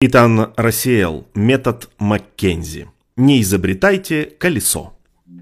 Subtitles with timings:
[0.00, 2.86] Итан рассеял метод Маккензи.
[3.16, 4.92] Не изобретайте колесо.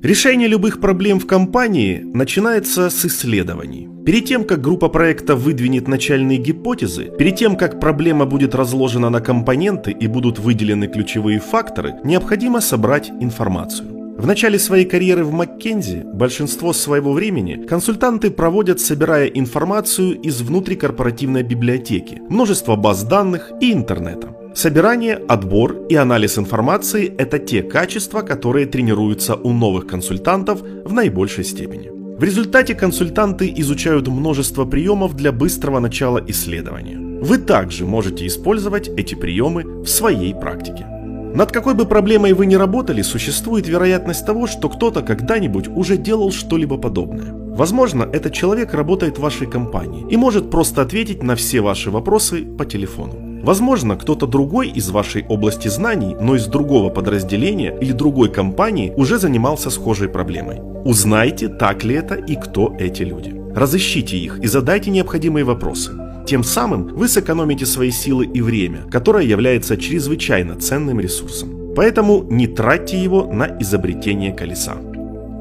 [0.02, 3.86] Решение любых проблем в компании начинается с исследований.
[4.06, 9.20] Перед тем, как группа проекта выдвинет начальные гипотезы, перед тем, как проблема будет разложена на
[9.20, 14.06] компоненты и будут выделены ключевые факторы, необходимо собрать информацию.
[14.16, 21.42] В начале своей карьеры в Маккензи большинство своего времени консультанты проводят, собирая информацию из внутрикорпоративной
[21.42, 24.34] библиотеки, множество баз данных и интернета.
[24.56, 31.44] Собирание, отбор и анализ информации– это те качества, которые тренируются у новых консультантов в наибольшей
[31.44, 31.90] степени.
[31.90, 36.96] В результате консультанты изучают множество приемов для быстрого начала исследования.
[37.22, 40.86] Вы также можете использовать эти приемы в своей практике.
[41.34, 46.32] Над какой бы проблемой вы ни работали, существует вероятность того, что кто-то когда-нибудь уже делал
[46.32, 47.30] что-либо подобное.
[47.30, 52.46] Возможно, этот человек работает в вашей компании и может просто ответить на все ваши вопросы
[52.56, 53.25] по телефону.
[53.46, 59.18] Возможно, кто-то другой из вашей области знаний, но из другого подразделения или другой компании уже
[59.18, 60.58] занимался схожей проблемой.
[60.84, 63.32] Узнайте, так ли это и кто эти люди.
[63.54, 65.92] Разыщите их и задайте необходимые вопросы.
[66.26, 71.72] Тем самым вы сэкономите свои силы и время, которое является чрезвычайно ценным ресурсом.
[71.76, 74.74] Поэтому не тратьте его на изобретение колеса.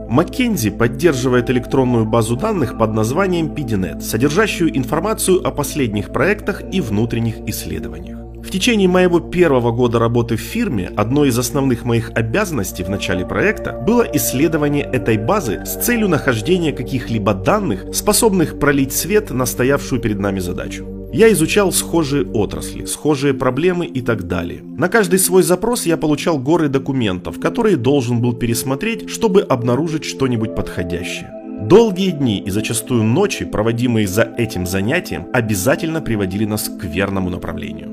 [0.10, 7.40] Маккензи поддерживает электронную базу данных под названием PDNet, содержащую информацию о последних проектах и внутренних
[7.48, 8.20] исследованиях.
[8.46, 13.26] В течение моего первого года работы в фирме одной из основных моих обязанностей в начале
[13.26, 20.00] проекта было исследование этой базы с целью нахождения каких-либо данных, способных пролить свет на стоявшую
[20.00, 20.86] перед нами задачу.
[21.16, 24.62] Я изучал схожие отрасли, схожие проблемы и так далее.
[24.62, 30.56] На каждый свой запрос я получал горы документов, которые должен был пересмотреть, чтобы обнаружить что-нибудь
[30.56, 31.32] подходящее.
[31.62, 37.92] Долгие дни и зачастую ночи, проводимые за этим занятием, обязательно приводили нас к верному направлению.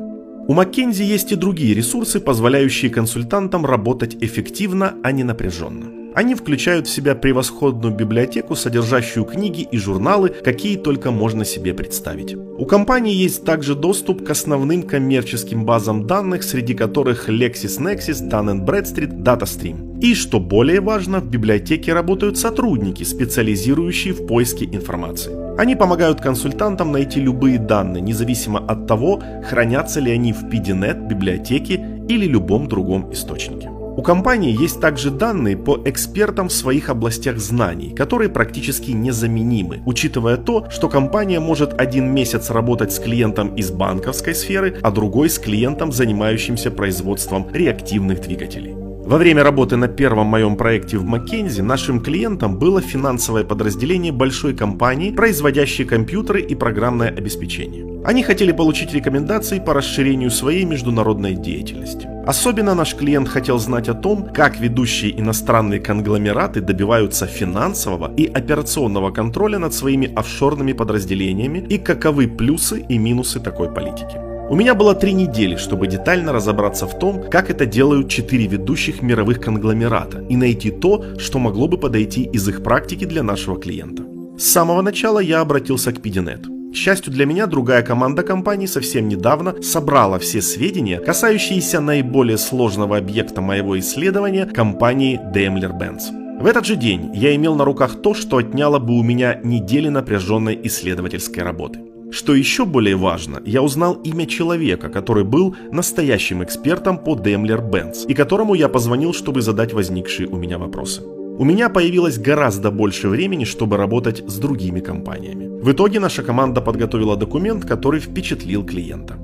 [0.48, 6.01] У Маккензи есть и другие ресурсы, позволяющие консультантам работать эффективно, а не напряженно.
[6.14, 12.34] Они включают в себя превосходную библиотеку, содержащую книги и журналы, какие только можно себе представить.
[12.34, 19.22] У компании есть также доступ к основным коммерческим базам данных, среди которых LexisNexis, Dun Bradstreet,
[19.22, 20.00] DataStream.
[20.00, 25.32] И, что более важно, в библиотеке работают сотрудники, специализирующие в поиске информации.
[25.58, 31.80] Они помогают консультантам найти любые данные, независимо от того, хранятся ли они в PDNet, библиотеке
[32.08, 33.70] или любом другом источнике.
[33.94, 40.38] У компании есть также данные по экспертам в своих областях знаний, которые практически незаменимы, учитывая
[40.38, 45.38] то, что компания может один месяц работать с клиентом из банковской сферы, а другой с
[45.38, 48.81] клиентом, занимающимся производством реактивных двигателей.
[49.04, 54.54] Во время работы на первом моем проекте в Маккензи нашим клиентом было финансовое подразделение большой
[54.54, 58.00] компании, производящей компьютеры и программное обеспечение.
[58.04, 62.08] Они хотели получить рекомендации по расширению своей международной деятельности.
[62.26, 69.10] Особенно наш клиент хотел знать о том, как ведущие иностранные конгломераты добиваются финансового и операционного
[69.10, 74.31] контроля над своими офшорными подразделениями и каковы плюсы и минусы такой политики.
[74.50, 79.00] У меня было три недели, чтобы детально разобраться в том, как это делают четыре ведущих
[79.00, 84.02] мировых конгломерата и найти то, что могло бы подойти из их практики для нашего клиента.
[84.38, 86.72] С самого начала я обратился к PDNet.
[86.72, 92.96] К счастью для меня, другая команда компании совсем недавно собрала все сведения, касающиеся наиболее сложного
[92.96, 96.40] объекта моего исследования компании Daimler-Benz.
[96.40, 99.88] В этот же день я имел на руках то, что отняло бы у меня недели
[99.88, 101.91] напряженной исследовательской работы.
[102.12, 108.12] Что еще более важно, я узнал имя человека, который был настоящим экспертом по Daimler-Benz и
[108.12, 111.02] которому я позвонил, чтобы задать возникшие у меня вопросы.
[111.38, 115.48] У меня появилось гораздо больше времени, чтобы работать с другими компаниями.
[115.62, 119.16] В итоге наша команда подготовила документ, который впечатлил клиента.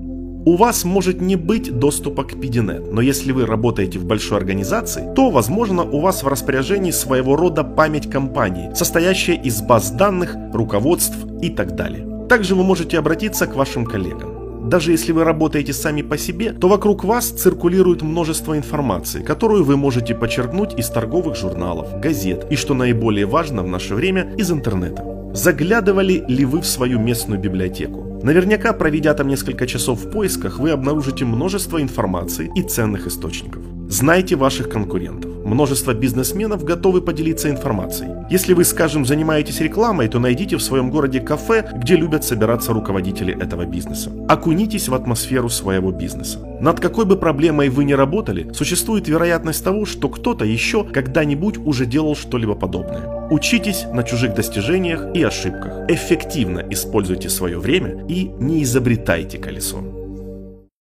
[0.47, 5.13] У вас может не быть доступа к PDNet, но если вы работаете в большой организации,
[5.15, 11.19] то, возможно, у вас в распоряжении своего рода память компании, состоящая из баз данных, руководств
[11.43, 12.08] и так далее.
[12.29, 14.69] Также вы можете обратиться к вашим коллегам.
[14.69, 19.77] Даже если вы работаете сами по себе, то вокруг вас циркулирует множество информации, которую вы
[19.77, 25.05] можете подчеркнуть из торговых журналов, газет и, что наиболее важно в наше время, из интернета.
[25.33, 28.21] Заглядывали ли вы в свою местную библиотеку?
[28.23, 33.63] Наверняка, проведя там несколько часов в поисках, вы обнаружите множество информации и ценных источников.
[33.89, 35.28] Знайте ваших конкурентов.
[35.49, 38.11] Множество бизнесменов готовы поделиться информацией.
[38.29, 43.35] Если вы, скажем, занимаетесь рекламой, то найдите в своем городе кафе, где любят собираться руководители
[43.35, 44.13] этого бизнеса.
[44.29, 46.39] Окунитесь в атмосферу своего бизнеса.
[46.61, 51.87] Над какой бы проблемой вы ни работали, существует вероятность того, что кто-то еще когда-нибудь уже
[51.87, 53.29] делал что-либо подобное.
[53.31, 55.89] Учитесь на чужих достижениях и ошибках.
[55.89, 59.98] Эффективно используйте свое время и не изобретайте колесо.